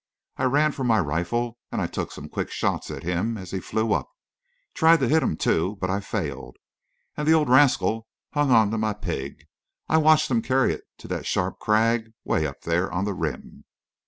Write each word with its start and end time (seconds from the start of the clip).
I 0.37 0.45
ran 0.45 0.71
for 0.71 0.83
my 0.83 0.99
rifle, 0.99 1.59
and 1.71 1.79
I 1.79 1.85
took 1.85 2.11
some 2.11 2.27
quick 2.27 2.49
shots 2.49 2.89
at 2.89 3.03
him 3.03 3.37
as 3.37 3.51
he 3.51 3.59
flew 3.59 3.93
up. 3.93 4.09
Tried 4.73 4.99
to 5.01 5.07
hit 5.07 5.21
him, 5.21 5.37
too, 5.37 5.77
but 5.79 5.91
I 5.91 5.99
failed. 5.99 6.57
And 7.15 7.27
the 7.27 7.33
old 7.35 7.49
rascal 7.49 8.07
hung 8.33 8.49
on 8.49 8.71
to 8.71 8.79
my 8.79 8.93
pig. 8.93 9.45
I 9.87 9.97
watched 9.97 10.31
him 10.31 10.41
carry 10.41 10.73
it 10.73 10.85
to 10.97 11.07
that 11.09 11.27
sharp 11.27 11.59
crag 11.59 12.13
way 12.23 12.47
up 12.47 12.61
there 12.61 12.91
on 12.91 13.05
the 13.05 13.13
rim." 13.13 13.63